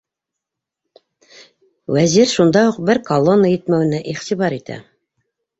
[1.97, 4.83] Вәзир шунда уҡ бер колонна етмәүенә иғтибар итә.